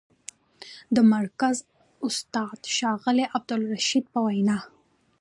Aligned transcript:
د 0.95 0.97
مرکز 1.13 1.57
استاد، 2.07 2.59
ښاغلي 2.75 3.25
عبدالخالق 3.35 3.73
رشید 3.75 4.05
په 4.13 4.19
وینا: 4.25 4.57